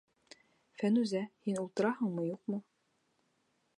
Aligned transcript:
Фәнүзә, 0.83 1.21
һин 1.49 1.61
ултыраһыңмы, 1.65 2.25
юҡмы? 2.31 2.63